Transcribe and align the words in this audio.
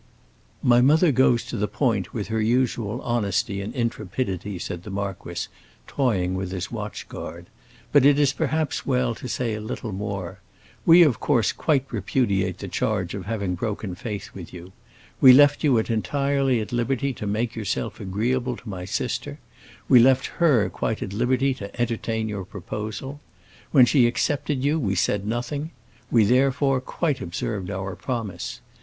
"My 0.63 0.81
mother 0.81 1.11
goes 1.11 1.45
to 1.45 1.57
the 1.57 1.67
point, 1.67 2.11
with 2.11 2.29
her 2.29 2.41
usual 2.41 3.03
honesty 3.03 3.61
and 3.61 3.71
intrepidity," 3.75 4.57
said 4.57 4.81
the 4.81 4.89
marquis, 4.89 5.45
toying 5.85 6.33
with 6.33 6.51
his 6.51 6.71
watch 6.71 7.07
guard. 7.07 7.45
"But 7.91 8.03
it 8.03 8.17
is 8.17 8.33
perhaps 8.33 8.83
well 8.83 9.13
to 9.13 9.27
say 9.27 9.53
a 9.53 9.61
little 9.61 9.91
more. 9.91 10.39
We 10.87 11.03
of 11.03 11.19
course 11.19 11.51
quite 11.51 11.85
repudiate 11.91 12.57
the 12.57 12.67
charge 12.67 13.13
of 13.13 13.27
having 13.27 13.53
broken 13.53 13.93
faith 13.93 14.31
with 14.33 14.51
you. 14.51 14.71
We 15.19 15.33
left 15.33 15.63
you 15.63 15.77
entirely 15.77 16.59
at 16.61 16.71
liberty 16.73 17.13
to 17.13 17.27
make 17.27 17.55
yourself 17.55 17.99
agreeable 17.99 18.57
to 18.57 18.67
my 18.69 18.85
sister. 18.85 19.37
We 19.87 19.99
left 19.99 20.25
her 20.41 20.67
quite 20.71 21.03
at 21.03 21.13
liberty 21.13 21.53
to 21.53 21.79
entertain 21.79 22.27
your 22.27 22.43
proposal. 22.43 23.21
When 23.71 23.85
she 23.85 24.07
accepted 24.07 24.63
you 24.63 24.79
we 24.79 24.95
said 24.95 25.27
nothing. 25.27 25.69
We 26.09 26.23
therefore 26.25 26.81
quite 26.81 27.21
observed 27.21 27.69
our 27.69 27.95
promise. 27.95 28.61